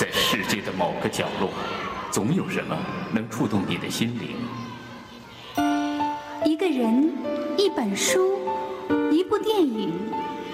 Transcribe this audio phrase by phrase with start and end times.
[0.00, 1.50] 在世界的某个角落，
[2.10, 2.74] 总有什么
[3.12, 4.34] 能触动你的心灵。
[6.42, 7.12] 一个人，
[7.58, 8.38] 一本书，
[9.12, 9.92] 一部电影，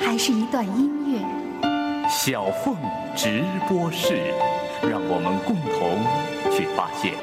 [0.01, 2.09] 还是一段音乐？
[2.09, 2.77] 小凤
[3.14, 4.35] 直播室，
[4.82, 7.14] 让我们共同去发现。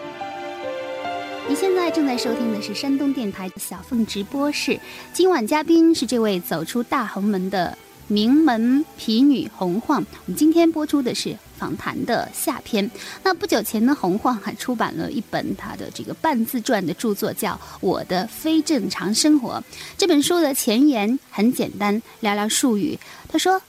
[1.49, 4.79] 你现在正在收听的是山东电台小凤直播室，
[5.11, 7.77] 今晚嘉宾是这位走出大红门的
[8.07, 9.97] 名门皮女洪晃。
[10.25, 12.91] 我们今天播出的是访谈的下篇。
[13.23, 19.64] 那不久前呢，洪晃还出版了一本他的这个半自传的著作，叫《我的非正常生活》。
[19.97, 23.00] 这本书的前言很简单，寥寥数语。
[23.29, 23.61] 他说。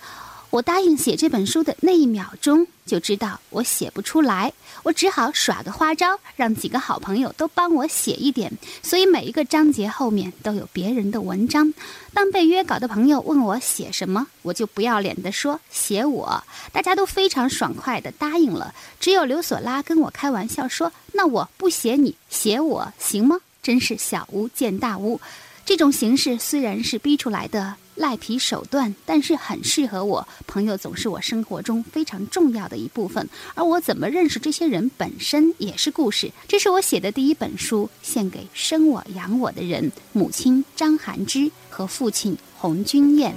[0.50, 4.52] 我答应写这本书的那一秒钟，就知道我写不出来，
[4.84, 8.52] 我只好耍个花招，让几个好朋友都帮我写一点。
[8.82, 11.74] 所以每一个章节后面都有别人的文章。
[12.12, 18.74] 当被约稿的朋友问我写什么，我就不要脸地说写我，大家都非常爽快地答应了。
[19.00, 25.18] 只有刘索拉跟我开玩笑说：“那我不写你，写我行吗？”真是小巫见大巫。
[25.64, 27.76] 这种形式虽然是逼出来的。
[27.96, 30.26] 赖皮手段，但是很适合我。
[30.46, 36.30] 朋友总是我生活中非常重要的一部分，而我怎么认识这些人本身也是故事。
[36.48, 43.34] 这是我写的第一本书，献给生我养我的人：母亲张含之和父亲洪君燕。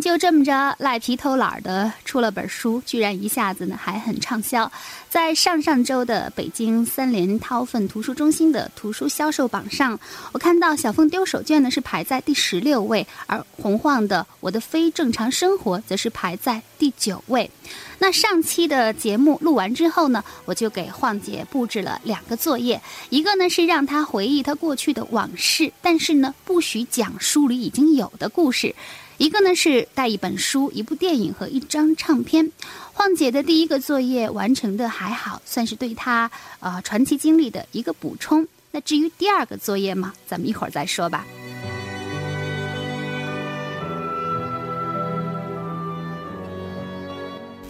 [0.00, 4.70] 就这么着赖皮偷懒的出了本书，居然一下子呢还很畅销。
[5.08, 9.98] 在上上周的北京三联韬奋图书中心的图书销售榜上，
[10.32, 17.50] 我看到小凤丢手绢呢是排在第十六位，而洪晃的《我的非正常生活》则是排在第九位。
[17.98, 28.74] 那上期的节目录完之后呢，我就给晃姐布置了两个作业，一个呢是让她回忆她过去的往事，但是呢不许讲书里已经有的故事。
[29.18, 32.50] 一个呢是带一本书、一部电影和一张唱片。
[32.92, 38.46] 晃姐的第一个作业完成的还好，算是对她呃传奇经历的一个补充。
[38.70, 41.26] 那至于第二个作业嘛，咱们一会儿再说吧。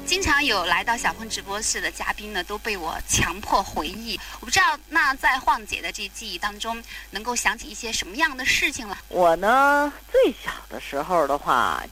[0.09, 4.19] 经常有来到小鹏直播室的嘉宾呢，都被我强迫回忆。
[4.41, 8.97] 我不知道，那在晃姐的这记忆当中，能够想起一些什么样的事情了？
[9.09, 11.85] 我呢，最小的时候的话，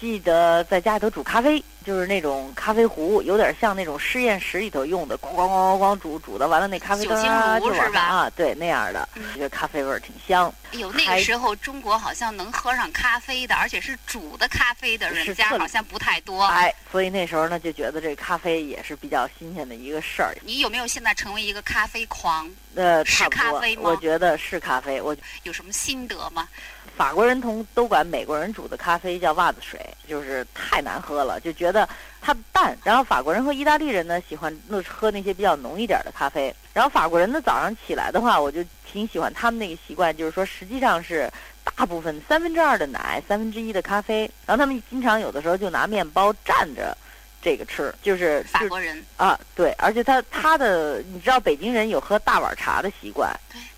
[0.00, 1.62] 记得在家里头煮咖啡。
[1.82, 10.52] 就是那种咖啡壶，有点像那种实验室里头用的，咣咣咣咣咣煮煮的，完了那咖啡啊就往上啊，对那样的，觉得咖啡味儿挺香。
[10.72, 16.44] 哎呦，那个时候中国好像能喝上咖啡的，而且是煮的咖啡的人家好像不太多。
[16.44, 20.36] 哎，所以那时候呢就觉得这咖啡也是比较新鲜的一个事儿。
[20.42, 22.48] 你有没有现在成为一个咖啡狂？
[22.76, 23.82] 呃，是咖啡吗？
[23.84, 25.00] 我觉得是咖啡。
[25.00, 26.48] 我有什么心得吗？
[26.96, 31.88] 法国人同都管美国人煮的咖啡叫袜子水，就是太难喝了，就觉得
[32.20, 32.76] 它淡。
[32.84, 36.54] 然后法国人和意大利人呢喜欢那喝那些比较浓一点的咖啡。
[36.74, 41.30] 然后法国人呢早上起来的话，我就挺喜欢他们那个习惯，就是说实际上是
[41.76, 44.30] 大部分三分之二的奶，三分之一的咖啡。
[44.46, 46.96] 然后他们经常有的时候就拿面包蘸着
[47.40, 53.30] 这个吃，就是法国人啊，对，而且他他的你知道北京人有喝大碗茶的习惯。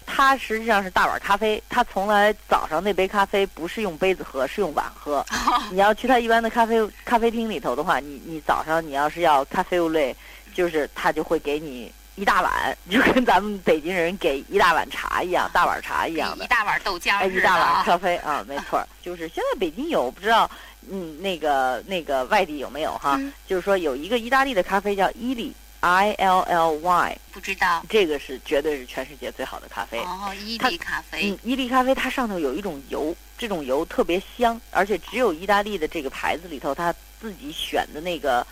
[0.05, 5.25] 他实际上是大碗咖啡，他从来早上那杯咖啡不是用杯子喝，是用碗喝。
[5.71, 10.15] 你要去他一般的咖啡咖啡厅里头的话，你你早上你要是要咖啡类，
[10.53, 16.45] 就是他就会给你一大碗，就跟咱们北京人给一大碗茶一样，大碗茶一样的。
[16.45, 17.29] 一大碗豆浆。
[17.31, 20.51] 一大碗咖啡啊，没错， 就是现在北京有不知道，
[20.91, 23.21] 嗯，那个那个外地有没有哈？
[23.47, 25.55] 就是说有一个意大利的咖啡叫伊利。
[25.85, 29.99] I L L Y 不知道，这个是绝对是全世界最好的咖啡。
[29.99, 31.29] 哦，伊利咖啡。
[31.29, 38.47] 嗯，伊利咖啡它上头有一种油，这种油特别香，而且只有意大利的这个牌子里头，它自己选的那个，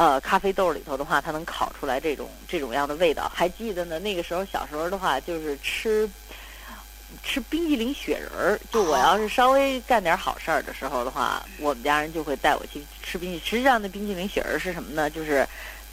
[0.00, 3.30] 呃，咖啡豆里头的话，它能烤出来这种这种样的味道。
[3.34, 6.08] 还记得呢，那个时候小时候的话，就是吃
[7.22, 8.58] 吃冰激凌雪人儿。
[8.72, 13.38] 就我要是稍微干点好事儿的时候的话，我们家人就会带我去吃冰。
[13.44, 15.10] 实际上，那冰激凌雪人是什么呢？
[15.10, 15.46] 就是。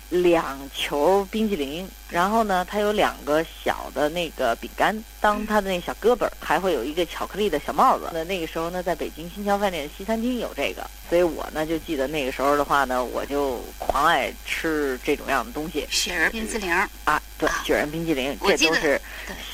[0.09, 8.09] 两球冰激凌，然后呢，它有两个小的那个饼干当它的那小胳膊，还会有一个巧克力的小帽子。
[8.13, 15.85] 那那个时候呢，在北京新桥饭店的西餐厅有这个，所以我呢就记得那个时候的话呢，我就狂爱吃这种样的东西。
[15.89, 16.71] 雪人冰激凌
[17.03, 18.99] 啊，对，雪人冰激凌，这都是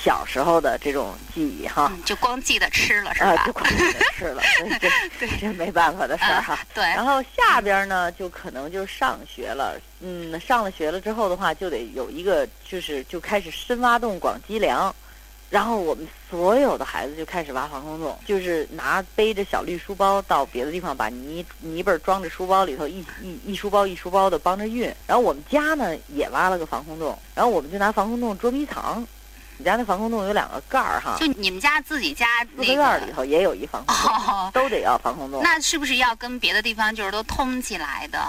[0.04, 1.92] 小时候的这种记忆哈。
[2.06, 3.44] 就光记得吃了是吧？
[3.46, 4.44] 就光记得吃了，
[4.80, 4.90] 这
[5.20, 6.60] 这这没办法的事儿哈。
[6.76, 6.84] 对。
[6.84, 9.76] 然后下边呢，就可能就上学了。
[10.06, 14.94] 嗯，上了学了之后的话，就得有一个，就是就开始深挖洞、广积粮，
[15.50, 24.84] 然后我们所有的孩子就开始挖防空洞，就是拿背着小绿书包到别的地方，把泥泥巴装着书包里头，一一一书包一书包的帮着运。
[25.08, 29.06] 然后我们家呢也挖了个防空洞，然后我们就拿防空洞捉迷藏。
[29.56, 32.26] 你家那防空洞有两个盖儿哈，就你们家自己家
[32.56, 33.12] 那四合院里。
[33.14, 35.42] 头也有一防空洞，哦，都得要防空洞。
[35.44, 38.20] 那是不是要跟别的地方就是都通起来的？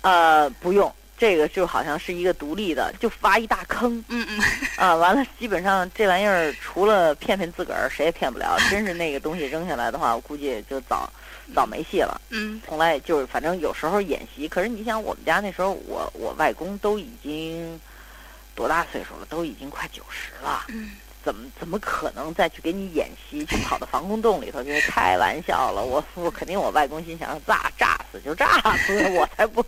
[0.00, 4.40] 呃，不用，这个就好像是一个独立的，就挖一大坑嗯嗯，
[4.76, 8.56] 啊，完了，基本上这玩意儿除了骗骗自个儿，谁也骗不了。
[8.70, 11.12] 真是那个东西扔下来的话，我估计就早
[11.54, 12.20] 早没戏了。
[12.30, 17.80] 嗯从来就是，反正有时候演习，可是你想，我们家那时候我我外公都已经
[18.54, 20.66] 多大岁数了，都已经快九十了。
[20.68, 20.92] 嗯，
[21.28, 24.64] 怎么怎么可能再去给你演习，去跑到防空洞里头？
[24.64, 25.84] 就是开玩笑了。
[25.84, 28.46] 我我肯定我外公心想炸炸死就炸
[28.78, 29.62] 死， 我才不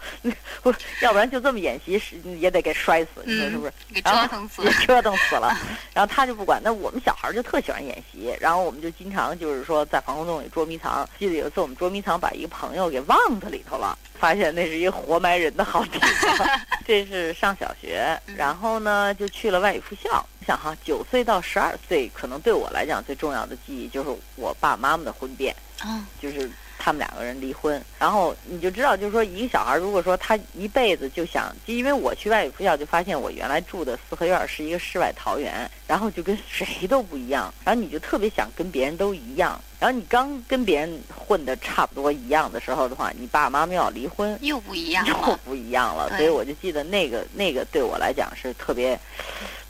[0.63, 0.73] 不，
[1.03, 3.73] 要不然就这么演习是也得给摔死，你说是不是？
[3.93, 4.73] 给折腾死也。
[4.87, 5.55] 折腾死了。
[5.93, 11.07] 然后他就不管，那我们小孩儿就特喜欢演习，然后我们就经常就是说在防空洞里捉迷藏。
[11.19, 16.49] 记得有一次我们捉迷藏，把一个朋友给忘在里头了，发现那是一个活埋人的好地方。
[16.87, 20.25] 这是上小学，然后呢就去了外语附校。
[20.41, 25.55] 你想哈，九岁到十二岁，可能对我来讲最重要的记忆就是我爸妈妈的婚变。
[25.83, 45.39] 嗯就是他们两个人离婚，然后你就知道，就是说一个小孩，如果说他一辈子就想，就因为我去外语附校，就发现我原来住的四合院是一个世外桃源，然后就跟谁都不一样，然后你就特别想跟别人都一样，然后你刚跟别人混的差不多一样的时候的话，你爸爸妈妈要离婚，又不一样又了。
[45.45, 48.99] 不一样了，所以我就记得那个那个对我来讲是特别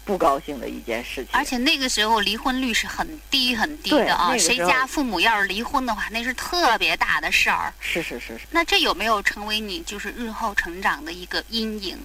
[0.05, 7.73] 不高兴的一件事情，而且那个时候离婚率是很低很低的啊，那个谁家父母要是离婚的话，那是特别大的事儿。
[7.79, 8.41] 是是是是。
[8.51, 11.99] 那这有没有成为你就是日后成长的一个阴影？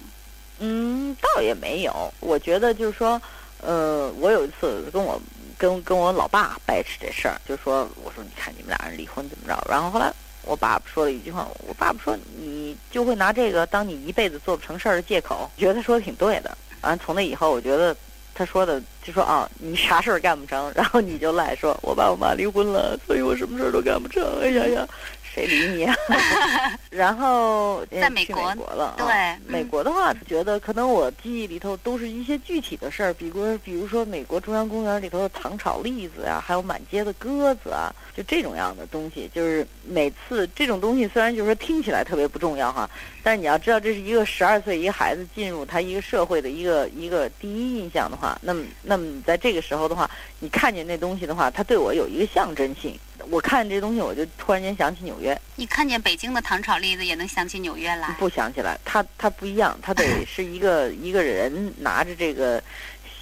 [0.58, 2.12] 嗯，倒也没有。
[2.20, 3.20] 我觉得就是说，
[3.60, 5.20] 呃，我有一次跟我
[5.58, 9.66] 跟跟我老爸掰扯这事儿，就说我说你看你们俩人离婚怎么着？
[9.68, 16.56] 然后后来我爸爸说了一句话，我爸爸说你就会拿这个当你一辈子做不成事儿的借口，觉得他说的挺对的。
[16.82, 17.96] 完从那以后，我觉得
[18.34, 24.22] 他说的就说啊，你啥事儿干不成，然后你就赖说我爸我妈离婚了，所以我什么事儿都干不成。
[24.40, 24.88] 哎呀呀，
[25.36, 25.94] 谁理你啊？
[26.88, 29.06] 然后在美国美国了啊，对
[29.46, 39.30] 美嗯国的话，觉得可能我记忆里头都是一些具体的事儿，比如比如说美国中央公园里头的糖炒栗子呀、还有满街的鸽子啊，就这种样的东西。
[39.34, 42.88] 就是每次这种东西，虽然就是说听起来特别不重要哈，
[43.22, 50.10] 但是你要知道，这是一个十二岁一个孩子进入他一个社会的一个一个第一印象的话，那么那么你在这个时候的话，
[50.40, 52.98] 你看见那东西的话，它对我有一个象征性。
[53.30, 58.14] 我看这东西，我就突然间想起纽约，你看见北京的糖炒栗子，也能想起纽约来。
[58.18, 62.62] 不想起来，它它不一样，它得 是一个一个人拿着这个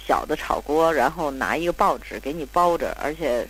[0.07, 3.47] 小的炒锅，然后拿一个报纸给你包着，而且，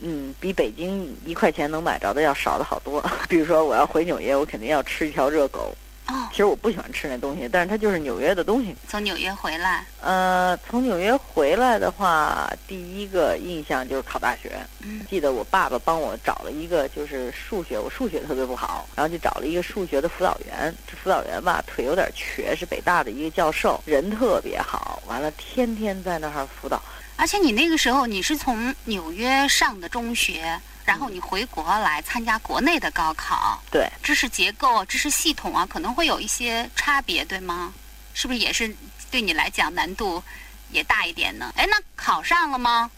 [0.00, 3.02] 嗯，比北京一块钱能买着的要少的好多。
[3.28, 5.74] 比如说我要回纽约，我肯定要吃一条热狗。
[6.06, 8.76] 哦，其实我不喜欢吃那东西，但是它就是纽约的东西。
[8.88, 14.52] 从纽约回来，呃，从纽约回来的话，第一个印象就是考大学。
[14.82, 20.74] 嗯记得我爸爸帮我找了一个，就是数学，我数学特别不好，然后就找了一个数学的辅导员。
[20.86, 25.02] 这辅导员吧，腿有点瘸，是北大的一个教授，人特别好。
[25.06, 26.82] 完了，天天在那儿辅导。
[27.16, 37.72] 而且你那个时候你是从纽约上的中学，然后你回国来参加国内的高考，对，知识结构、知识系统啊，可能会有一些差别，对吗？
[38.12, 38.74] 是不是也是
[39.10, 40.22] 对你来讲难度
[40.70, 41.52] 也大一点呢？
[41.56, 42.90] 哎，那考上了吗？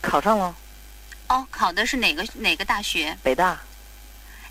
[0.00, 0.54] 考上了
[1.28, 3.16] 哦，考的是哪个哪个大学？
[3.22, 3.58] 北大，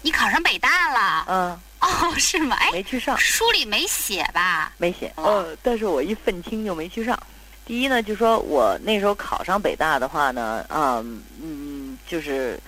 [0.01, 1.25] 你考上北大了？
[1.27, 2.55] 嗯，哦，是吗？
[2.57, 4.71] 哎，没去上，书里没写吧？
[4.77, 5.11] 没写。
[5.15, 7.17] 哦呃，但是我一愤青就没去上。
[7.65, 12.59] 第一呢，就说我那时候考上北大的话呢，嗯，嗯，就是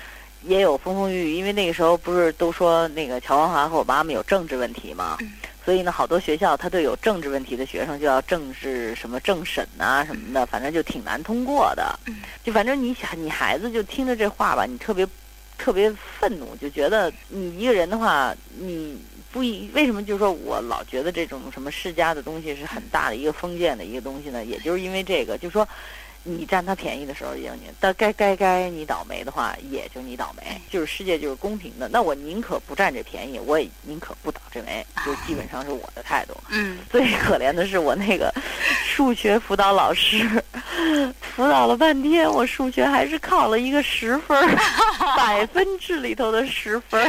[0.44, 5.32] 也有风风雨雨，因为那个时候不是都说那个乔文华和我妈妈有政治问题嘛，嗯
[5.66, 12.16] 所以呢，好多学校他对有政治问题的学生就要政治什么政审啊什么的，反正就挺难通过的嗯。
[12.42, 15.06] 就反正你想，你孩子就听着这话吧，你特别
[15.58, 18.98] 特别愤怒，就觉得你一个人的话，你
[19.30, 24.46] 不一为什么就是说我老觉得这种什么世家的东西是很大的一个封建的一个东西呢？
[24.46, 25.68] 也就是因为这个，就是说。
[26.28, 30.60] 你占他便宜的时候也有你，但该该该你倒霉的话，也就你倒霉。
[30.70, 36.36] 就是世界就是公平的，那我宁可不占这便宜，我也宁可不倒这霉，就基本上是我的态度。
[36.52, 38.34] 嗯，最可怜的是我那个
[38.86, 40.44] 数学辅导老师，
[41.22, 44.56] 辅导了半天，我数学还是考了一个十分，
[45.16, 47.02] 百分制里头的十分。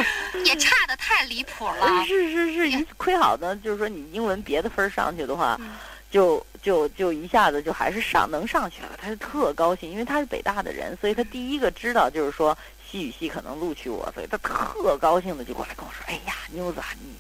[0.45, 2.05] 也差的太离谱了。
[2.07, 5.71] 是是是，一亏好呢，就是说你英文别的分上去的话，嗯
[6.11, 12.57] 就就就一下子就还是上能上去了，他就特高兴，因为他是北大的人，所以他第一个知道就是说
[12.91, 17.15] 西语系可能录取我，所以他特高兴的就过来跟我说：“哎呀，妞子啊，你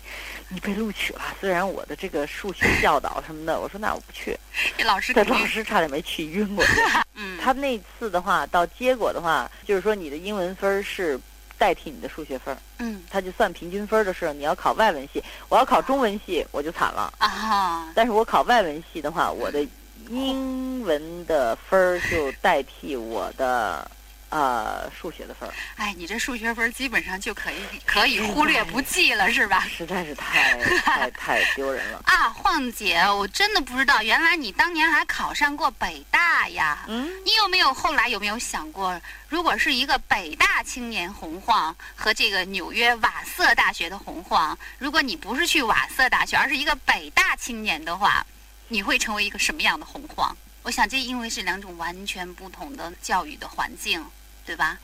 [0.49, 1.21] 你被录取了。
[1.38, 4.35] 虽然我的这个数学教导什么的，我说那我不去。
[4.78, 6.73] 这老师老师差点没气晕过去。
[7.14, 11.21] 嗯，他那次的话，到结果的话，就是说你的英文分是
[11.59, 13.03] 代替你的数学分儿，嗯。
[13.11, 17.12] 他就算平均分儿的时候，你要考外文系，我要考中文系我就惨了。
[17.19, 19.67] 啊，但是我考外文系的话，我的
[20.09, 23.91] 英文的分儿就代替我的
[24.30, 27.56] 呃数学的分儿，哎，你这数学分儿基本上就可以
[27.87, 29.66] 可以忽略不计了，是吧？
[29.75, 32.02] 实在是太太太丢人了。
[32.06, 36.85] 啊，晃姐，我真的不知道，原来你当年还考上过北大呀？
[36.88, 48.25] 嗯，你有没有后来有没有想过，如果是一个北大青年洪晃和这个纽约瓦瑟大学的洪晃，如果你不是去瓦瑟大学，而是一个北大青年的话，
[48.68, 50.37] 你会成为一个什么样的洪晃？
[50.64, 54.04] 我想这因为是两种完全不同的教育的环境，
[54.49, 54.78] 对吧？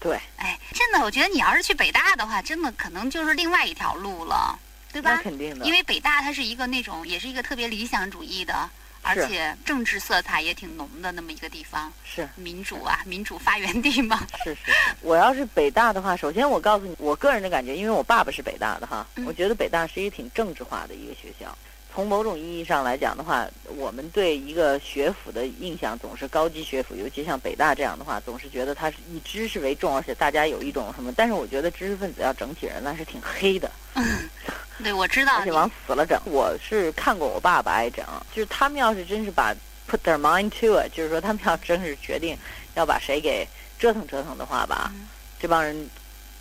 [0.00, 4.58] 对，哎，真的，我觉得你要是去北大的话，真的可能就是另外一条路了，
[4.90, 5.22] 对吧那？
[5.22, 5.70] 肯定的因。
[5.70, 8.70] 为北大它是一个那种，也是一个特别理想主义的，
[9.02, 11.92] 而且政治色彩也挺浓的那么一个地方。
[12.04, 14.26] 是民主啊，民主发源地嘛。
[14.42, 21.56] 是是，我要是北大的话，首先我告诉你，我个人的感觉，因为我爸爸是北大的哈，嗯我觉得北大是一个挺政治化的一个学校。
[21.94, 23.46] 从某种意义上来讲的话，
[23.76, 31.12] 我们对一个学府的印象总是高级学府，尤其像北大这样的话，总是觉得它是以知识为重，而且大家有一种什么。
[31.14, 33.70] 但是我觉得知识分子要整体人那是挺黑的，
[34.82, 35.36] 对，我知道。
[35.36, 36.18] 而且往死了整。
[36.24, 39.54] 我是看过我爸爸挨整，就是他们要是真是把
[39.86, 42.34] put their mind to it，就是说他们要真是决定
[42.74, 43.46] 要把谁给
[43.78, 45.08] 折腾折腾的话吧，嗯
[45.38, 45.90] 这帮人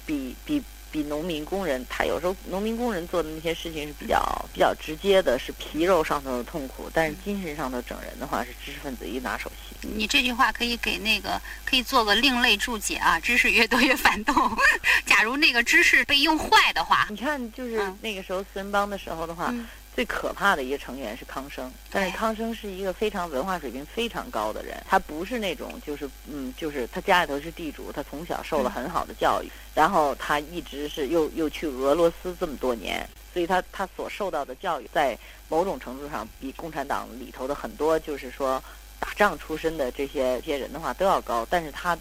[0.06, 4.22] 比比比农民工人，他有时候农民工人做的那些事情是比较
[4.54, 9.88] 比较直接的，是皮肉上头的痛苦，但是精神上头整人的话是知识分子一拿手戏。
[9.96, 14.36] 你这句话可以给那个可以做个另类注解啊，知识越多越反动。
[15.06, 35.18] 假如那个知识被用坏的话，你看，就是嗯那个时候四人帮的时候的话，嗯最可怕的一个成员是康生，但是康生是一个非常文化水平非常高的人，他不是那种就是嗯，就是他家里头是地主，他从小受了很好的教育，然后他一直是又又去俄罗斯这么多年，所以他他所受到的教育在
[35.50, 38.64] 某种程度上比共产党里头的很多就是说
[38.98, 41.98] 打仗出身的这些这些人的话都要高，但是他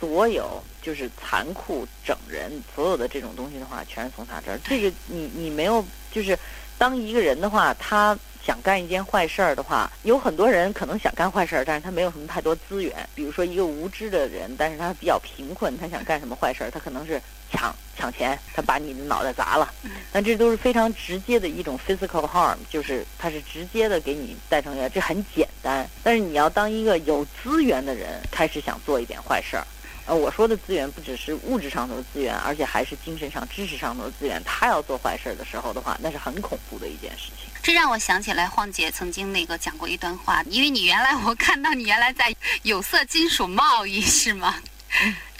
[0.00, 4.58] 所有就是残酷整人，所有的这种东西的话，全是从他这儿。
[4.64, 6.38] 这个你你没有就是。
[6.82, 13.08] 当一个人的话，他想干一件坏事儿的话，有很多人可能想干坏事儿，但是他没有什么太多资源。
[13.14, 17.22] 比如说一个无知的人，但是他比较贫困，他想干什么坏事儿，他可能是
[17.52, 19.72] 抢抢钱，他把你的脑袋砸了。
[20.10, 25.88] 但这都是非常直接的一种 physical harm，就是他是直接的给你带成这很简单。
[26.02, 29.64] 但是你要当一个有资源的人，开始想做一点坏事儿。
[30.04, 34.42] 呃，我说的资源不只是物质上头的资源，而且还是精神上、知识上头的资源。
[34.44, 37.52] 他要做坏事儿的时候的话，那是很恐怖的一件事情。
[37.62, 44.56] 这让我想起来晃姐曾经那个讲过一段话，因为你原来我看到你原来在有色金属贸易是吗？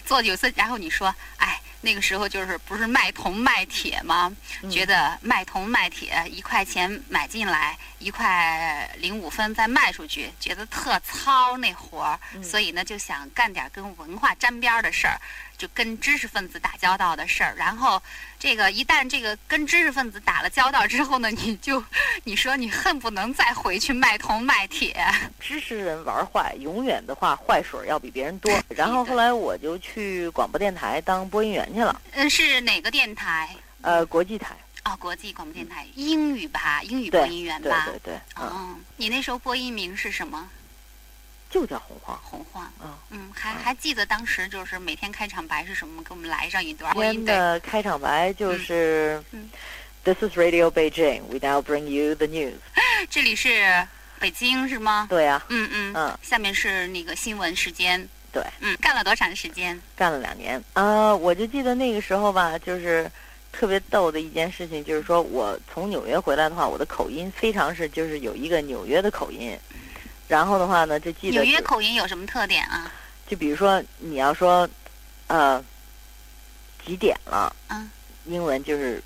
[0.05, 4.35] 做有色，然后你说，哎，那个时候就是不是卖铜卖铁吗？
[4.63, 4.71] 嗯。
[4.71, 12.43] 觉得卖铜卖铁一块钱买进来，一块零五分再卖出去，觉得特糙那活儿，嗯。
[12.43, 15.21] 所以呢就想干点跟文化沾边儿的事儿，
[15.63, 17.55] 就跟知识分子打交道的事儿。
[17.57, 18.03] 然后
[18.37, 21.81] 这个一旦这个跟知识分子打了交道之后呢，你就
[22.25, 24.97] 你说你恨不能再回去卖铜卖铁。
[25.39, 28.53] 知识人玩坏，永远的话坏水儿要比别人多。
[28.71, 33.55] 然后后来我就去广播电台当播音员去了，嗯，是哪个电台？
[33.83, 34.57] 呃，国际台。
[34.85, 37.85] 哦，国际广播电台，英语吧，英语播音员吧。
[37.87, 40.49] 对对对，嗯，哦，你那时候播音名是什么？
[41.53, 42.19] 就叫洪荒。
[42.25, 42.69] 洪晃。
[42.83, 46.03] 嗯，嗯，还嗯还记得当时就是每天开场白是什么吗？
[46.09, 47.39] 给我们来上一段播今天。
[47.39, 49.49] 的开场白就是、嗯
[50.05, 51.23] This is Radio Beijing.
[51.29, 52.55] We now bring you the news.
[53.09, 53.87] 这里是
[54.19, 55.07] 北京是吗？
[55.09, 55.93] 对呀、嗯嗯。
[55.95, 58.09] 嗯，下面是那个新闻时间。
[58.33, 58.43] 对。
[58.59, 59.81] 嗯，干了多长时间？
[59.95, 63.09] 干了两年啊、我就记得那个时候吧，就是
[63.53, 69.57] 特别逗的一件事情，就是说我从纽约回来的话，我的口音非常是就是有一个纽约的口音，
[70.33, 72.91] 然后的话呢，就记得纽约口音有什么特点啊？
[73.29, 74.67] 就比如说你要说，
[75.27, 75.63] 呃，
[76.87, 77.55] 几点了？
[77.69, 77.91] 嗯，
[78.25, 79.03] 英文就是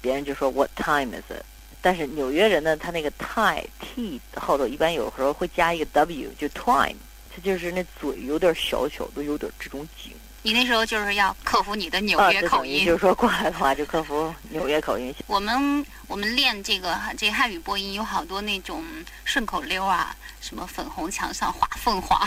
[0.00, 1.42] 别人就说 What time is it？
[1.82, 6.94] 但是纽约人呢，他那个 time t 后头一般有时候会加一个 w，就 time，
[7.34, 10.12] 他就是那嘴有点小小的，有点这种紧，
[10.42, 12.84] 你那时候就是要克服你的纽啊，约口音。
[12.84, 15.14] 就是说过来的话就克服纽约口音。
[15.26, 18.82] 我们我们练这个这个汉语播音有好多那种
[19.24, 22.18] 顺口溜啊，什么粉红墙上画凤凰，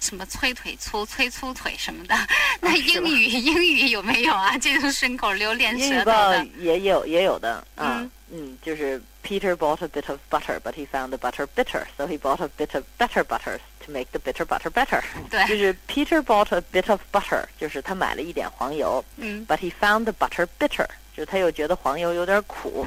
[0.00, 2.16] 什么催腿粗催粗腿什么的。
[2.60, 4.56] 那英语英语有没有啊？
[4.58, 6.46] 这种顺口溜练舌头的？
[6.58, 12.41] 也有也有的啊嗯，嗯，就是 Peter bought a bit of butter, but he found the butter bitter, so he bought
[12.41, 15.01] a bit of better butter to make the bitter butter better。
[15.29, 22.85] 对就是 Peter bought a bit of butter，就是他买了一点黄油嗯，but he found the butter bitter，就是他又觉得黄油有点苦，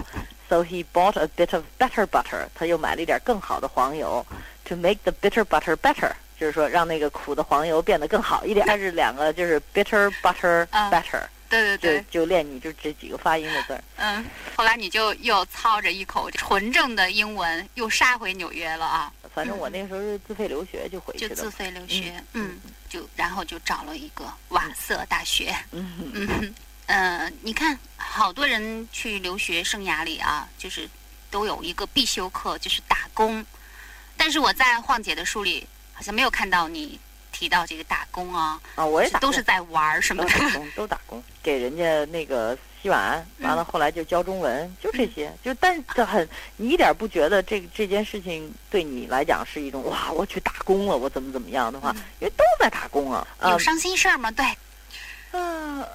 [0.49, 4.25] so he bought a bit of better butter，他又买了一点更好的黄油，
[4.65, 6.13] to make the bitter butter better。
[6.39, 8.65] 就是说，让那个苦的黄油变得更好一点。
[8.65, 13.84] 它是两个，就是 bitter butter 啊 better，、就 对对对，就练你就这几个发音的字儿。
[13.98, 14.26] 嗯。
[14.56, 21.52] 后来你就又操着一口纯正的英文，又杀回纽约了啊，反正我那个时候是自费留学就回去了就自。
[21.52, 25.56] 费留学，嗯，就然后就找了一个瓦瑟大学。
[25.72, 26.56] 嗯哼，嗯，
[26.88, 30.90] 呃，你看，好多人去留学生涯里啊，就是
[31.30, 33.46] 都有一个必修课，就是打工。
[34.18, 37.00] 但是我在晃姐的书里好像没有看到你
[37.34, 39.30] 提到这个打工啊，啊，我也打工。
[39.30, 40.30] 都是在玩儿什么的。
[40.30, 53.50] 都打工， 都打工，给人家那个洗碗，完了后来就教中文，就这些，就但是这很，你一点不觉得这这件事情对你来讲是一种哇，我去打工了，我怎么怎么样的话，因为都在打工啊，啊。
[53.52, 54.32] 有伤心事儿吗？
[54.32, 54.46] 对，
[55.32, 55.86] 啊，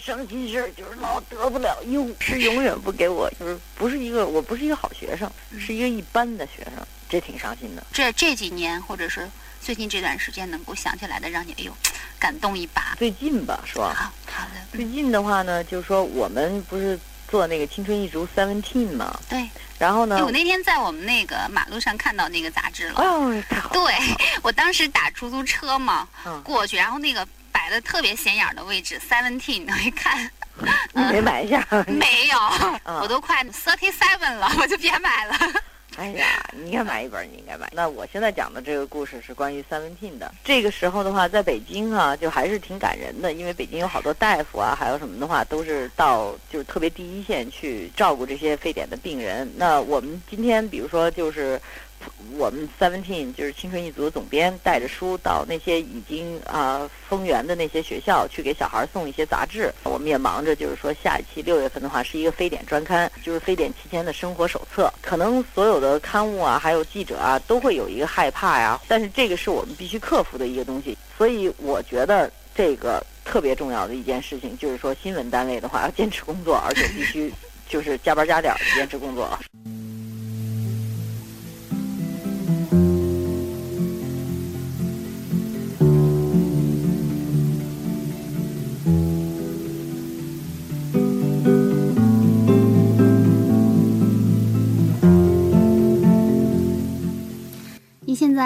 [0.00, 7.84] 伤心事儿就是老得不了用， 是永远不给我，就是不是一个，我不是一个好学生，是一个一般的学生，这挺伤心的。
[7.92, 9.28] 这这几年或者是
[9.64, 11.74] 最近这段时间能够想起来的，让你哎呦
[12.20, 12.94] 感动一把。
[12.98, 13.94] 最近吧，是吧？
[13.96, 19.48] 好好的，最近的话呢，就是说我们不是做那个青春一族 Seventeen 嘛，对。
[19.78, 23.00] 然后呢哎，我，那天在我们那个马路上看到那个杂志了。
[23.00, 23.94] 哦，太好了，对
[24.42, 30.30] 我当时打出租车嘛，嗯过去，然后那个摆的特别显眼儿的位置，seventeen，我一看
[30.92, 31.66] 你没买一下？
[31.88, 32.38] 没有，
[32.84, 35.36] 嗯我都快 thirty seven 了，我就别买了。
[35.96, 37.70] 哎呀，你应该买一本，你应该买。
[37.72, 40.32] 那我现在讲的这个故事是关于三文聘的。
[40.42, 49.48] 这个时候的话，在北京啊，就还是挺感人的，因为北京有好多大夫啊，还有什么的话，都是到就是特别第一线去照顾这些非典的病人。
[49.56, 51.60] 那我们今天，比如说就是。
[52.36, 59.72] 我们 Seventeen 就是青春一族的总编带着书到那些已经啊、封园的那些学校去给小孩送一些杂志。
[59.84, 64.92] 我们也忙着，就是说下一期六月份的话是一个非典专刊，就是非典期间的生活手册。
[65.00, 70.96] 可能所有的刊物啊，还有记者啊，都会有一个害怕呀，但是这个是我们必须克服的一个东西。
[71.16, 77.32] 所以我觉得这个特别重要的一件事情，就是说新闻单位的话要坚持工作，而且必须
[77.68, 79.38] 就是加班加点的坚持工作。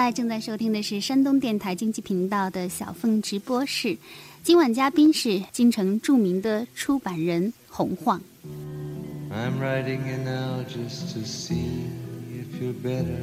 [0.09, 3.95] 在正在收听的是山东电台经济频道的小凤直播室，
[4.41, 8.19] 今晚嘉宾是京城著名的出版人洪晃。
[9.31, 11.59] I'm writing you now just to see
[12.27, 13.19] if you're better.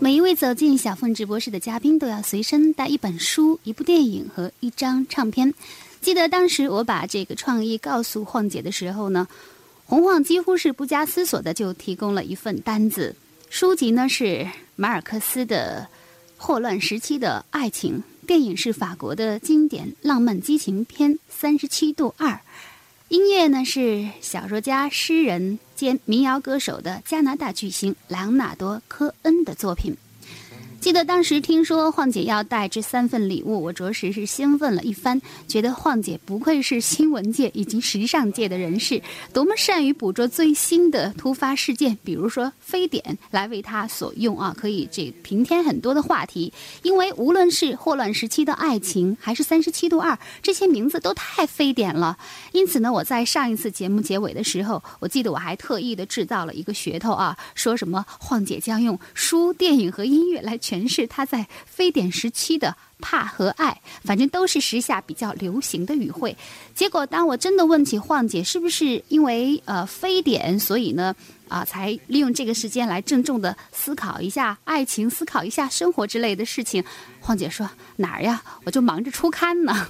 [0.00, 5.52] 每一位走进小凤直播室的嘉宾都要随身带一本书、一部电影和一张唱片。
[6.00, 9.28] 记得当时我把这个创意告诉晃姐的时候呢，
[9.84, 13.14] 洪晃几乎是不加思索的就提供了一份单子。
[13.50, 14.46] 书籍呢是
[14.80, 15.88] 马尔克斯的
[16.40, 22.30] 《霍乱时期的爱情》，电影是法国的经典浪漫激情片《三十七度二》，
[23.08, 29.96] 音乐呢是小说家、诗人兼民谣歌手的加拿大巨星莱昂纳多·科恩的作品。
[30.88, 39.02] 记得当时听说晃姐要带这三份礼物，我着实是兴奋了一番，觉得晃姐不愧是新闻界以及时尚界的人士，
[39.34, 46.50] 多么善于捕捉最新的突发事件，比如说非典，来为她所用啊，可以这平添很多的话题。
[46.82, 52.16] 因为无论是霍乱时期的爱情，还是三十七度二，这些名字都太非典了。
[52.52, 66.36] 因此呢，我在上一次节目结尾的时候，我记得我还特意的制造了一个噱头啊，说什么晃姐将用书、电影和音乐来全释他在非典时期的怕和爱，反正都是时下比较流行的语汇。
[66.74, 71.16] 结果当我真的问起晃姐是不是因为呃非典，所以呢
[71.48, 76.84] 啊、才利用这个时间来郑重的思考一下爱情、思考一下生活之类的事情，
[77.20, 78.42] 晃姐说哪儿呀？
[78.64, 79.88] 我就忙着出刊呢。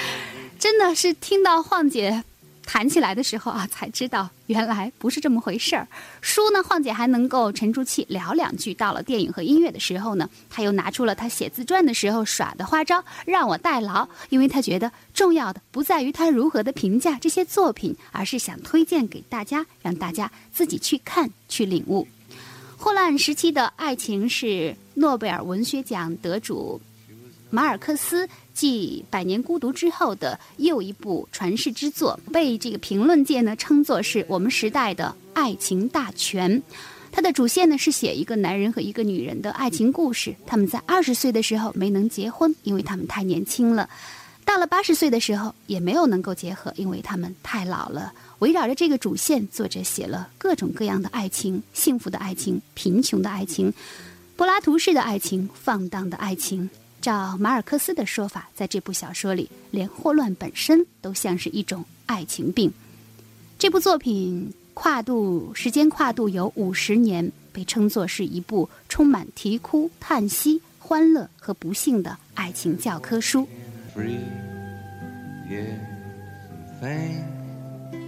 [0.60, 2.22] 真的是听到晃姐
[2.72, 5.88] 谈起来的时候啊，才知道原来不是这么回事儿。
[6.20, 8.72] 书呢，晃姐还能够沉住气聊两句。
[8.72, 14.08] 到了电影和音乐的时候呢，她又拿出了她写自传的时候耍的花招，让我代劳。
[14.28, 22.06] 因为她觉得重要的不在于她如何的评价这些作品，而是想推荐给大家，让大家自己去看去领悟。
[22.76, 26.80] 霍乱时期的爱情是诺贝尔文学奖得主
[27.50, 36.62] 马尔克斯继《百年孤独》之后的又一部传世之作，被这个评论界呢称作是我们时代的爱情大全。
[37.10, 43.90] 它的主线呢是写一个男人和一个女人的爱情故事，他们在二十岁的时候没能结婚，因为他们太年轻了。
[44.44, 48.12] 到了八十岁的时候，也没有能够结合，因为他们太老了。
[48.38, 53.72] 围绕着这个主线，作者写了各种各样的爱情：幸福的爱情、贫穷的爱情、
[54.36, 56.70] 柏拉图式的爱情、放荡的爱情。
[57.00, 62.70] 照马尔克斯的说法，在这部小说里，连霍乱本身都像是一种爱情病。
[63.58, 73.46] 这部作品跨度时间跨度有五十年，被称作是一部充满啼哭、叹息、欢乐和不幸的爱情教科书。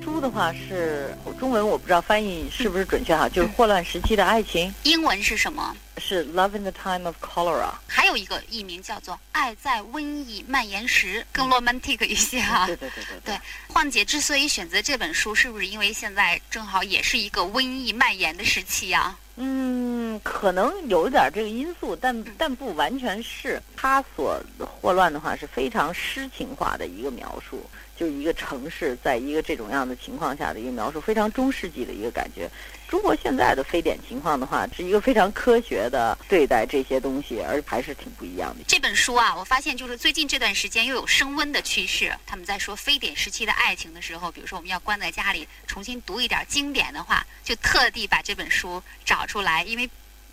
[0.02, 4.72] 书的话是中文，我不知道翻译是不是准确哈，就是霍乱时期的爱情。
[4.82, 5.74] 英文是什么？
[5.98, 7.72] 是 Love in the Time of Cholera。
[7.86, 23.62] 还有一个译名叫做《爱在瘟疫蔓延时》，更 romantic 一些哈、对对对对对，幻姐之所以选择这本书，是不是因为现在正好也是一个瘟疫蔓延的时期呀、嗯，可能有一点这个因素，但但不完全是。
[23.76, 27.64] 他所霍乱的话是非常诗情化的一个描述，
[27.96, 32.50] 就一个城市在一个这种样的情况下的一个描述，非常中世纪的一个感觉。
[32.88, 38.62] 中国现在的非典情况的话，是一个非常科学的对待这些东西，而还是挺不一样的。
[38.68, 42.12] 这本书啊，我发现就是最近这段时间又有升温的趋势。
[42.26, 49.88] 他们在说非典时期的爱情的时候，比如说我们要关在家里重新读一点经典的话，就特地把这本书找出来，因为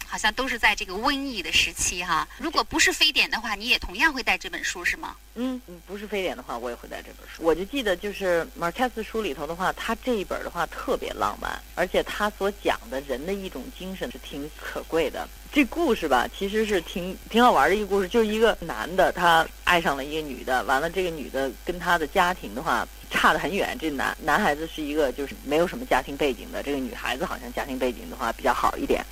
[0.10, 2.28] 好像都是在这个瘟疫的时期哈。
[2.39, 5.15] 如果不是非典的话，你也同样会带这本书是吗？
[5.36, 7.43] 嗯，不是非典的话，我也会带这本书。
[7.43, 15.30] 我就记得，就是马尔克斯书里头的话，他这一本的话特别浪漫，而且他所讲的人的一种精神是挺可贵的。
[15.52, 23.78] 这故事吧，其实是挺挺好玩的一个故事，就是一个男的他爱上了一个女的，完了这个女的跟他的家庭的话差得很远。
[23.80, 29.04] 这男男孩子是一个就是没有什么家庭背景的，这个女孩子好像家庭背景的话比较好一点。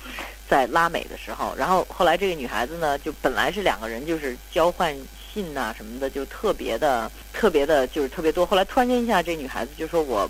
[0.48, 4.96] 在拉美的时候，然后后来这个女孩子呢，就本来是两个人就是交换
[5.32, 8.46] 信呐、什么的，就特别的特别的，就是特别多。
[8.46, 10.28] 后来突然间一下，这女孩子就说我。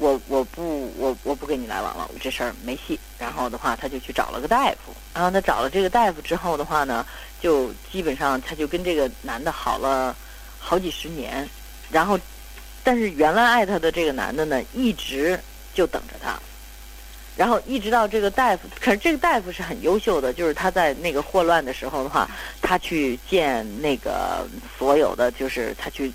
[0.00, 2.96] 我我不我我不跟你来往了，我这事儿没戏。
[3.18, 4.94] 然后的话，她就去找了个大夫。
[5.12, 7.04] 然后她找了这个大夫之后的话呢，
[7.40, 10.14] 就基本上她就跟这个男的好了
[10.60, 11.50] 好几十年。
[11.90, 12.16] 然后，
[12.84, 15.36] 但是原来爱她的这个男的呢，一直
[15.74, 16.38] 就等着她。
[17.38, 22.28] 然后一直到这个大夫，可是这个大夫是很优秀的，就是他在那个霍乱的时候的话，
[22.60, 24.44] 他去见那个
[24.76, 26.12] 所有的，就是他去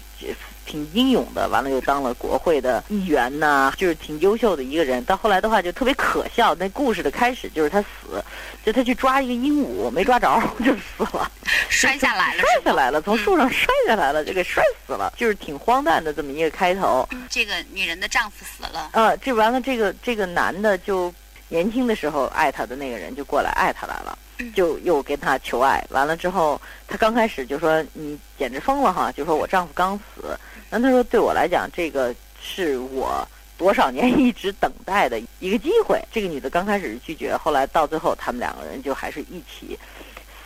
[0.65, 5.03] 挺英勇的，完了又当了国会的议员呐、就是挺优秀的一个人。
[5.05, 8.23] 到后来的话就特别可笑，那故事的开始就是他死，
[8.65, 11.31] 就他去抓一个鹦鹉没抓着 就死了，
[11.69, 17.07] 摔下来了，摔下来了，从树上摔下来了，就给摔死了，就是挺荒诞的这么一个开头。
[17.29, 21.13] 这个女人的丈夫死了，呃，这完了，这个这个男的就
[21.49, 24.17] 年轻的时候爱她的那个人就过来爱她来了，
[24.55, 25.85] 就又跟他求爱。
[25.89, 30.37] 完了之后，他刚开始就说你简直疯了哈，就说我丈夫刚死。
[30.73, 33.23] 然后他说对我来讲，这个是我
[33.59, 36.01] 多少年 一直等待的一个机会。
[36.11, 39.77] 这个女的刚开始是拒绝，后来到最后他们两个人就还是一起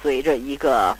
[0.01, 0.93] 随着一个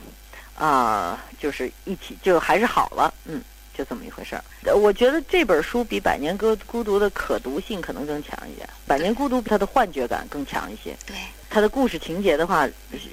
[0.54, 3.42] 啊、就是一起就还是好了，嗯。
[3.74, 4.42] 就这么一回事儿。
[4.64, 11.14] 呃我觉得这本书比《百年孤孤独》的可读性可能更强一些，《百年孤独》它的幻觉感更强一些，对。
[11.48, 12.68] 它的故事情节的话，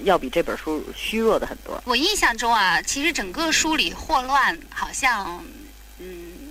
[0.06, 1.80] 要比这本书虚弱的很多。
[1.86, 5.46] 我印象中啊，其实整个书里霍乱好像，嗯，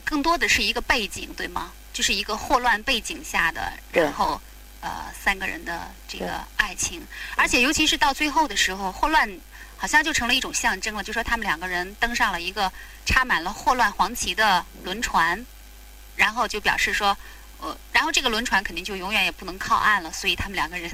[0.05, 1.73] 更多的是一个背景，对吗？
[1.93, 4.41] 就是一个霍乱背景下的，然后
[4.81, 7.03] 呃三个人的这个爱情，
[7.37, 9.29] 而且尤其是到最后的时候，霍乱
[9.77, 12.71] 好像就成了一种象征了，就说他们两个人登上了一个
[13.07, 15.45] 插满了霍乱黄旗的轮船，
[16.17, 17.17] 然后就表示说。
[17.61, 20.91] 呃，然后这个轮船肯定就永远也不能靠岸了，所以他们两个人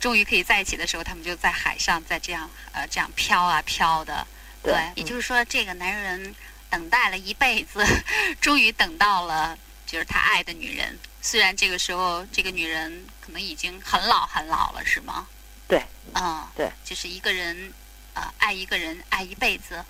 [0.00, 4.26] 终于可以在一起的时候，他们就在海上在这样呃这样飘啊飘的，
[4.62, 6.34] 对也就是说，这个男人
[6.74, 7.84] 等待了一辈子，
[8.42, 9.56] 终于等到了
[9.86, 10.98] 就是他爱的女人。
[11.22, 15.24] 虽然这个时候这个女人可能已经很老很老了，是吗？
[15.68, 15.80] 对，
[16.14, 17.72] 嗯，对，就是一个人
[18.12, 19.84] 啊、爱一个人爱一辈子，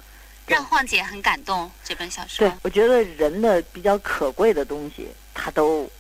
[0.47, 1.71] 让晃姐很感动。
[1.83, 5.91] 这本小说对，，我觉得人的比较可贵的东西，他都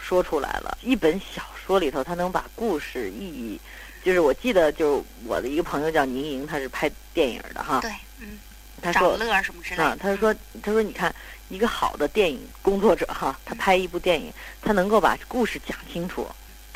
[0.00, 0.78] 说出来了。
[0.80, 3.60] 一本小说里头，他能把故事意义，
[4.02, 7.80] 就是我记得，就是我的一个朋友叫宁莹，她是拍电影的哈。
[7.80, 8.38] 对，嗯，
[8.82, 11.14] 他说找乐儿什么之类啊的，，他说，他说，你看
[11.48, 16.26] 一个好的电影工作者哈，他拍一部电影，他能够把故事讲清楚，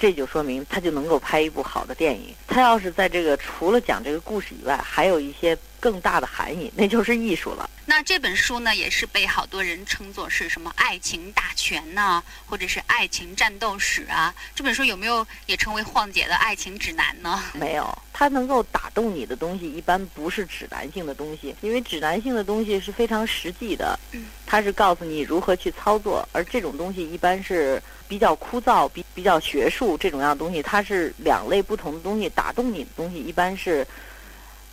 [0.01, 2.35] 这就说明他就能够拍一部好的电影。
[2.47, 7.69] 他要是在这个除了讲这个故事以外，还有一些更大的含义，那就是艺术了。
[7.85, 14.35] 那这本书呢，也是被好多人称作是什么爱情大全呐、或者是爱情战斗史啊。
[14.55, 17.43] 这本书有没有也成为晃姐的爱情指南呢？
[17.53, 33.87] 没有，它能够打动你的东西，一般不是指南性的东西，因为指南性的东西是非常实际的嗯，它是告诉你如何去操作，而这种东西一般是比较枯燥、比比较学术这种样的东西，它是两类不同的东西，打动你的东西一般是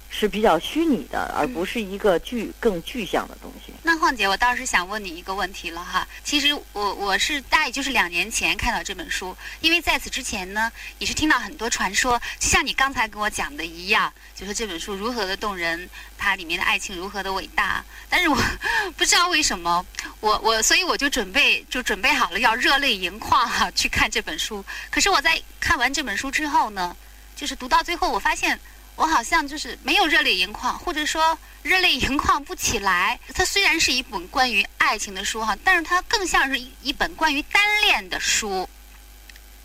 [0.09, 3.73] 是比较虚拟的，而不是一个具更具象的东西。
[3.83, 6.07] 那晃姐，我倒是想问你一个问题了哈。
[6.23, 17.83] 其实我我是大概就是两年前看到这本书，因为在此之前呢，也是听到很多传说，就像你刚才跟我讲的一样，就是这本书如何的动人，它里面的爱情如何的伟大。
[18.09, 18.37] 但是我
[18.97, 19.85] 不知道为什么，
[20.19, 24.63] 我我所以我就准备就准备好了要热泪盈眶哈、去看这本书。
[24.89, 26.95] 可是我在看完这本书之后呢，
[27.35, 28.59] 就是读到最后，我发现
[28.97, 33.17] 我好像就是没有热泪盈眶，或者说热泪盈眶不起来。
[33.33, 38.67] 它虽然是一本关于爱情的书哈，但是它更像是一一本关于单恋的书，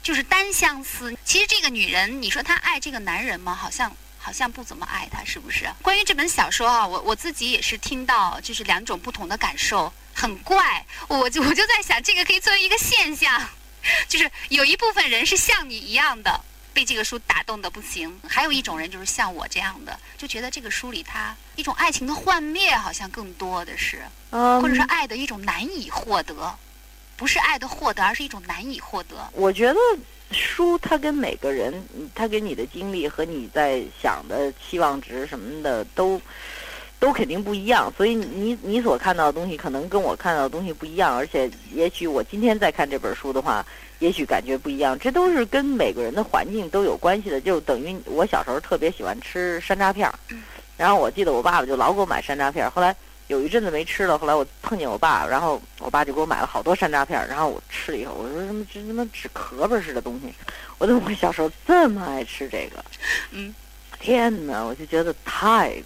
[0.04, 1.12] 就是单相思。
[1.24, 3.52] 其实这个女人，你说她爱这个男人吗？
[3.52, 3.90] 好像。
[4.24, 5.68] 好像不怎么爱他，是不是？
[5.82, 10.86] 关于这本小说啊，我我自己也是听到，就是两种不同的感受，很怪。
[11.08, 13.48] 我就我就在想，这个可以作为一个现象，
[14.06, 16.40] 就是有一部分人是像你一样的，
[16.74, 26.54] 被这个书打动的不行，还有一种人就是像我这样的，就觉得这个书里它一种爱情的幻灭好像更多的是，嗯或者是爱的一种难以获得，
[27.16, 29.16] 不是爱的获得，而是一种难以获得。
[29.32, 29.78] 我觉得
[30.30, 36.20] 书它跟每个人，嗯它跟你的经历和你在想的期望值什么的都
[36.98, 43.64] 都肯定不一样，所以你你所看到的东西可能跟我看到的东西不一样，而且也许我今天在看这本书的话，
[44.02, 47.40] 也许感觉不一样，这都是跟每个人的环境都有关系的。
[47.40, 50.14] 就等于我小时候特别喜欢吃山楂片儿，
[50.76, 52.94] 然后我记得我爸爸就老给我买山楂片儿，后来。
[53.28, 60.34] 有一阵子没吃了，后来我碰见我爸，然后我爸就给我买了好多山楂片儿，然后我吃了以后，我说什么这他妈纸壳儿似的东西，
[60.76, 62.84] 我怎么会小时候这么爱吃这个？
[63.30, 63.54] 嗯，
[64.00, 65.82] 天哪，我就觉得太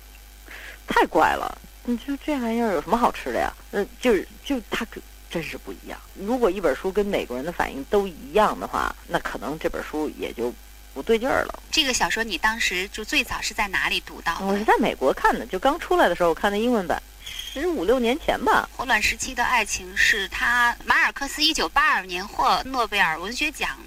[0.89, 1.57] 太怪了。
[1.85, 3.53] 你说这玩意儿有什么好吃的呀？
[3.71, 5.01] 呃，就是就它可
[5.31, 6.01] 真是不一样。
[6.15, 10.55] 如果一本书跟美国人的反应都一样的话，那可能这本书也就
[10.95, 11.63] 不对劲儿了。
[11.71, 14.47] 这个小说你当时就最早是在哪里读到的？
[14.47, 18.69] 我是在美国看的，就刚出来的时候我看的英文版，十五六年前吧。
[18.75, 23.79] 霍乱时期的爱情是他马尔克斯一九八二年获诺贝尔文学奖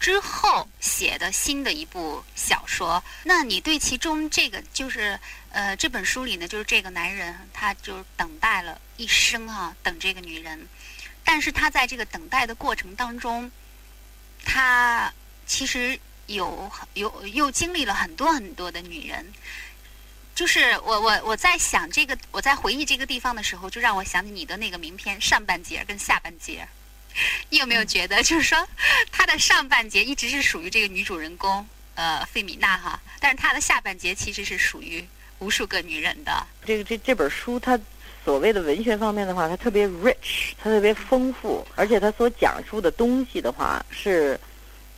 [0.00, 3.02] 之后写的新的一部小说。
[3.24, 5.18] 那你对其中这个就是
[5.50, 10.68] 呃这本书里呢，就是这个男人他就等待了一生啊，等这个女人，
[11.30, 13.52] 但是他在这个等待的过程当中，
[14.46, 15.12] 他
[15.46, 19.30] 其实有有又经历了很多很多的女人。
[20.34, 26.66] 就是我我我在想这个，我在回忆这个地方的时候，就让我想起你的那个名片上半截跟下半截。
[27.50, 28.66] 你有没有觉得，就是说，
[29.12, 35.06] 他的上半截一直是属于这个女主人公，呃，费米娜哈，但是他的下半截其实是属于
[35.40, 36.46] 无数个女人的。
[36.64, 37.78] 这个这这本书它
[38.24, 44.38] 所谓的文学方面的话，它特别 rich，它特别丰富，而且它所讲述的东西的话是。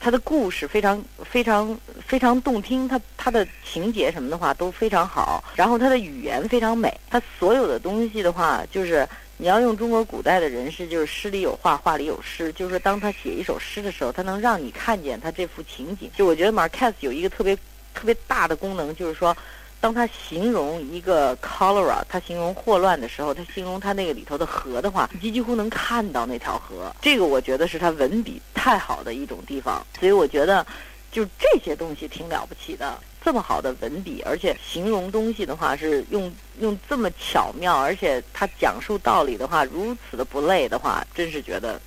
[0.03, 9.07] 它的故事非常非常非常动听，它它的情节什么的话都非常好，然后它的语言非常美，它所有的东西的话，就是
[9.37, 16.11] 你要用中国古代的人士，就是诗里有画，画里有诗，就是当他写一首诗的时候，他能让你看见他这幅情景。
[16.17, 17.55] 就我觉得 Marquez 有一个特别
[17.93, 19.37] 特别大的功能，就是说。
[19.81, 26.95] 当他形容一个 cholera，他形容霍乱的时候，他形容他那个里头的河的话，你几乎能看到那条河。
[27.01, 30.67] 这个我觉得是他文笔太好的一种地方，所以我觉得
[31.11, 32.99] 就这些东西挺了不起的。
[33.23, 41.79] 这么好的文笔，而且形容东西的话是用用这么巧妙，而且他讲述道理的话如此的不累的话，真是觉得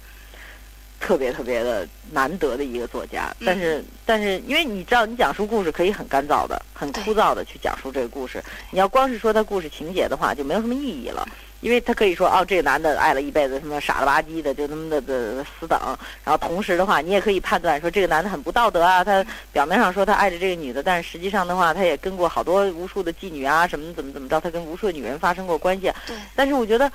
[1.03, 3.35] 特别特别的难得的一个作家。
[3.45, 8.41] 但是但是，因为你知道，你讲述故事可以很干燥的、很枯燥的去讲述这个故事。
[8.71, 11.27] 你要光是说他故事情节的话，就没有什么意义了。
[11.59, 15.79] 因为他可以说哦，这个男的爱了一辈子，什么傻了吧唧的，就那么的的死等。
[16.25, 19.01] 然后同时的话，你也可以判断说这个男的很不道德啊。
[19.01, 25.89] 他表面上说他爱着这个女的，但是实际上的话，他也跟过好多无数的妓女啊，什么怎么怎么着，他跟无数的女人发生过关系。
[26.05, 26.15] 对。
[26.35, 26.91] 但是我觉得，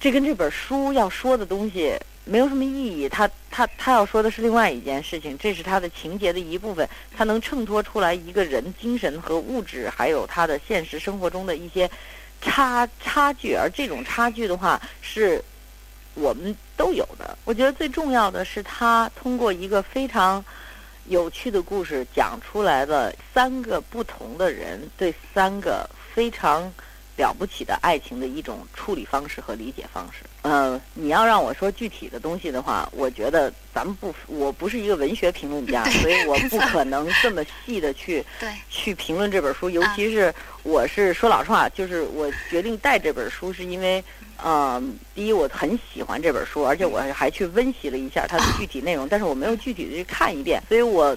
[0.00, 3.08] 这跟这本书要说的东西没有什么意义。
[3.08, 11.90] 他他他要说的是另外一件事情，这是他的情节的一部分，他能衬托出来一个人精神和物质，还有他的现实生活中的一些
[12.40, 13.54] 差差距。
[13.54, 15.42] 而这种差距的话，是
[16.14, 17.36] 我们都有的。
[17.44, 20.44] 我觉得最重要的是，他通过一个非常
[21.06, 26.72] 有趣的故事，讲出来了三个不同的人对三个非常。
[27.16, 30.24] 了不起的爱情的一种处理方式和理解方式。
[30.42, 38.22] 呃，你要让我说具体的东西的话，我觉得咱们不，我不是一个文学评论家，所以我不可能这么细的去
[38.68, 39.70] 去评论这本书。
[39.70, 44.04] 尤其是我是说老实话，就是我决定带这本书，是因为，
[44.42, 44.82] 呃，
[45.14, 51.16] 第一我很喜欢这本书，而且我还去温习了一下它的具体内容，但是我没有具体的去看一遍，所以我。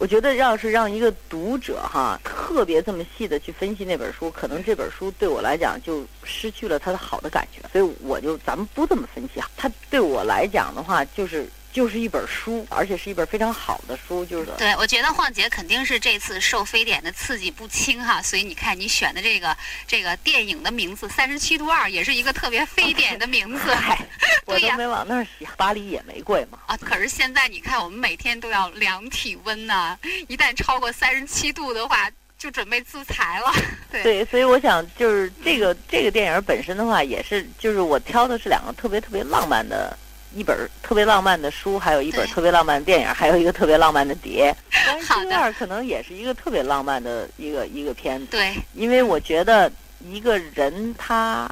[0.00, 7.60] 我觉得，要是让一个读者哈特别这么细的去分析那本书，可能这本书对我来讲就失去了它的好的感觉。
[7.70, 11.46] 所以我就咱们不这么分析哈，它对我来讲的话就是。
[11.72, 14.50] 就是一本书，而且是一本非常好的书，就是。
[14.58, 19.56] 对，我觉得晃姐肯定是这次受非典的刺激不轻哈，所以你看你选的这个
[19.86, 23.70] 这个电影的名字《三十七度二》也是一个特别非典的名字。
[24.46, 26.58] 我都没往那儿想，巴黎也没贵嘛。
[26.66, 29.96] 啊，可是现在你看，我们每天都要量体温呐，
[30.28, 33.52] 一旦超过三十七度的话，就准备自裁了。
[33.92, 39.96] 对，所以我想就是这个这个电影本身的话，也是就是我挑的是两个特别特别浪漫的。
[40.34, 44.54] 一本特别浪漫的书，还有一本特别浪漫的电影，还有一个特别浪漫的碟。
[45.06, 45.52] 好的。
[45.54, 48.26] 可能也是一个特别浪漫的一个一个片子。
[48.30, 48.54] 对。
[48.74, 51.50] 因为我觉得一个人他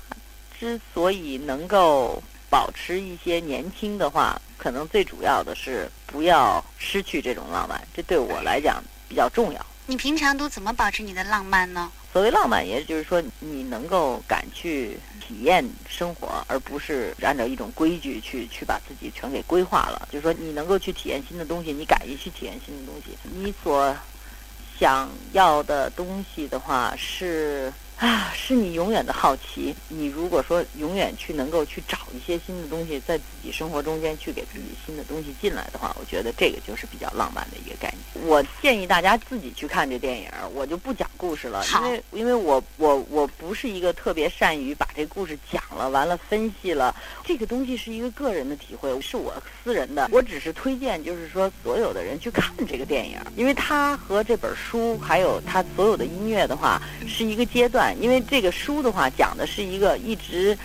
[0.59, 9.67] 之所以能够保持一些年轻的话，可能最主要的是不要失去这种浪漫，这对我来讲比较重要。
[9.87, 11.91] 你平常都怎么保持你的浪漫呢？
[12.13, 14.99] 所谓浪漫，也就是说你能够敢去。
[15.29, 20.09] 体验生活，而不是按照一种规矩去去把自己全给规划了。
[20.11, 23.15] 就是说，你能够去体验新的东西，你敢于去体验新的东西。
[23.23, 23.95] 你所
[24.81, 29.75] 想要的东西的话，是啊，是你永远的好奇。
[29.89, 38.25] 你如果说永远去能够去找一些新的东西，在自己生活中间去给自己新的东西进来的话，我觉得这个就是比较浪漫的一个概念。
[38.25, 49.35] 我建议大家自己去看这电影，我就不讲故事了，因为因为我我我不是一个特别善于把这故事讲了完了分析了，这个东西是一个个人的体会，是我
[49.65, 60.57] 私人的，我只是推荐，就是说所有的人去看这个电影，因为它和这本书还有它所有的音乐的话是一个阶段，因为这个书的话讲的是一个一直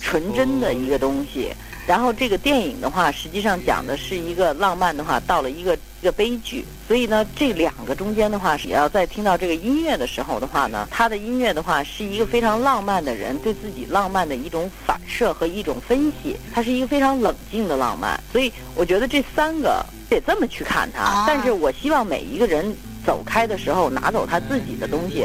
[0.00, 1.52] 纯真的一个东西。
[1.86, 6.64] 然后这个电影的话，实际上讲的是一个浪漫的话，到了一个一个悲剧。
[6.88, 16.36] 所以呢，这两个中间的话，也要在听到这个音乐的时候的话呢，他的音乐的话是一个非常浪漫的人对自己浪漫的一种反射和一种分析。
[16.52, 18.20] 它是一个非常冷静的浪漫。
[18.32, 21.24] 所以我觉得这三个得这么去看它。
[21.24, 25.24] 但是我希望每一个人走开的时候，拿走他自己的东西。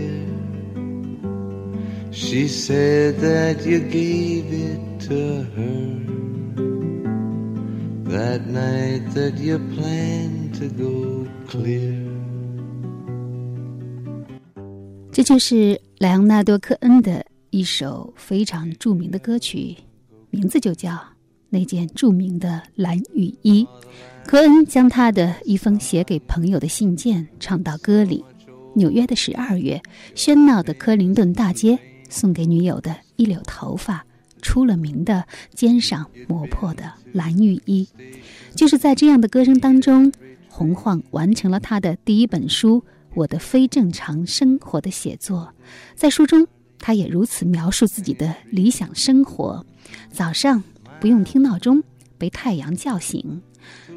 [2.31, 5.99] She said that you gave it to her
[8.05, 11.93] that night that you planned to go clear.
[15.11, 19.75] 这就是莱昂纳多·科恩的一首非常著名的歌曲，
[20.29, 20.91] 名字就叫
[21.49, 23.65] 《那件著名的蓝雨衣》。
[24.25, 28.23] 科恩将他的一封写给朋友的信件唱到歌里。
[28.73, 29.81] 纽约的十二月，
[30.15, 31.77] 喧闹的克林顿大街。
[32.11, 34.05] 送给女友的一绺头发，
[34.41, 37.87] 出了名的肩上磨破的蓝浴衣，
[38.53, 40.11] 就是在这样的歌声当中，
[40.49, 42.79] 洪晃完成了他的第一本书
[43.15, 45.53] 《我的非正常生活》的写作。
[45.95, 46.45] 在书中，
[46.77, 49.65] 他也如此描述自己的理想生活：
[50.11, 50.61] 早上
[50.99, 51.81] 不用听闹钟，
[52.17, 53.41] 被太阳叫醒，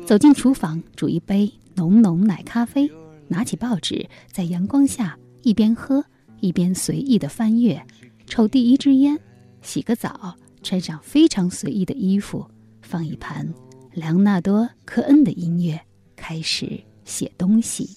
[0.06, 2.88] 走进厨房煮一杯浓浓奶咖啡，
[3.26, 6.04] 拿起报纸，在阳光下一边喝
[6.40, 7.84] 一边随意的翻阅，
[8.26, 9.18] 抽第一支烟，
[9.62, 12.46] 洗个澡，穿上非常随意的衣服，
[12.82, 13.52] 放一盘
[13.92, 15.80] 梁纳多·科恩的音乐，
[16.16, 17.96] 开始写东西。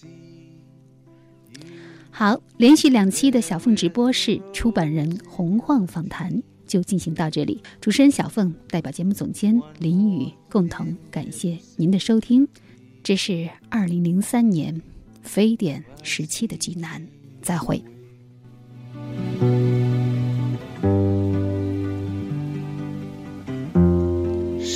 [2.11, 7.61] 好，连续两期的小凤直播室出版人洪晃访谈就进行到这里。
[7.79, 12.47] 主持人小凤代表节目总监林宇共同感谢您的收听。
[13.03, 14.81] 这是二零零三年
[15.21, 17.07] 非典时期的济南，
[17.41, 17.81] 再会。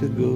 [0.00, 0.35] To go